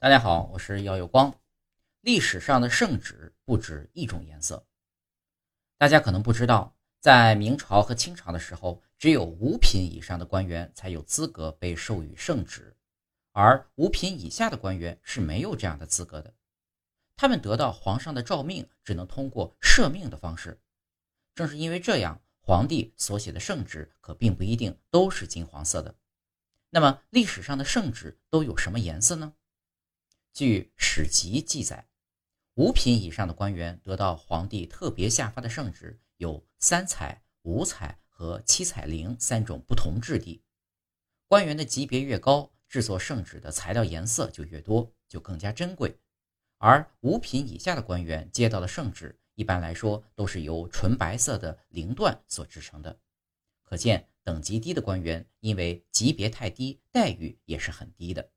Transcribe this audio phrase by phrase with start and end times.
[0.00, 1.34] 大家好，我是耀有光。
[2.02, 4.64] 历史上的圣旨不止一种颜色。
[5.76, 12.76] 大家可能不知道，在明朝和清朝的时候，只有五品以上的官员才有资格被授予圣旨，
[13.32, 16.32] 而五品以下的官员是没有这样的资格的。
[17.16, 20.60] 他们得到皇上的诏命，只能通过赦命的方式。
[21.34, 25.96] 正是因为这样，皇帝所写的圣旨可并不一定都是金黄色的。
[26.70, 29.34] 那么，历史上的圣旨都有什么颜色呢？
[30.38, 31.88] 据《史籍》记载，
[32.54, 40.44] 五品以上的官员得到皇帝特别下发的圣旨，有三彩、五彩和七彩绫三种不同质地。
[41.26, 45.98] 官员的级别越高，制作圣旨的材料颜色就越多，就更加珍贵。
[46.58, 53.00] 而五品以下的官员接到的圣旨，一般来说都是由纯白色的绫缎所制成的。
[53.64, 58.30] 可见，等级低的官员因为级别太低，待遇也是很低的。